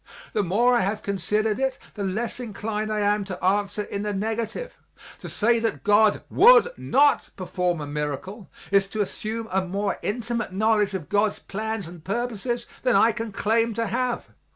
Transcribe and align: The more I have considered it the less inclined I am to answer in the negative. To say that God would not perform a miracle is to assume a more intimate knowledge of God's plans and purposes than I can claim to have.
The 0.33 0.41
more 0.41 0.73
I 0.73 0.79
have 0.79 1.03
considered 1.03 1.59
it 1.59 1.77
the 1.93 2.03
less 2.03 2.39
inclined 2.39 2.91
I 2.91 3.01
am 3.01 3.23
to 3.25 3.43
answer 3.45 3.83
in 3.83 4.01
the 4.01 4.11
negative. 4.15 4.79
To 5.19 5.29
say 5.29 5.59
that 5.59 5.83
God 5.83 6.23
would 6.27 6.69
not 6.75 7.29
perform 7.35 7.79
a 7.81 7.85
miracle 7.85 8.49
is 8.71 8.87
to 8.87 9.01
assume 9.01 9.47
a 9.51 9.63
more 9.63 9.99
intimate 10.01 10.53
knowledge 10.53 10.95
of 10.95 11.07
God's 11.07 11.37
plans 11.37 11.87
and 11.87 12.03
purposes 12.03 12.65
than 12.81 12.95
I 12.95 13.11
can 13.11 13.31
claim 13.31 13.75
to 13.75 13.85
have. 13.85 14.29